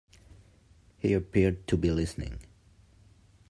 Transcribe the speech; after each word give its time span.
He 0.97 1.13
appeared 1.13 1.67
to 1.67 1.77
be 1.77 1.91
listening. 1.91 2.39